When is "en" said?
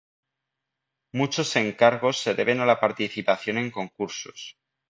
3.59-3.69